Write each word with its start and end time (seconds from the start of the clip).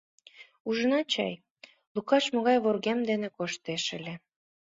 Ужынат 0.67 1.05
чай, 1.13 1.33
Лукаш 1.93 2.25
могай 2.35 2.57
вургем 2.63 2.99
дене 3.09 3.27
коштеш 3.37 3.83
ыле. 3.97 4.13